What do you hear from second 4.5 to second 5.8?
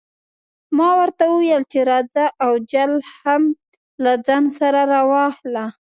سره راواخله.